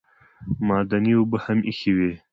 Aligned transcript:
معدني 0.67 1.11
اوبه 1.17 1.37
هم 1.49 1.59
ایښې 1.69 1.91
وې. 1.97 2.11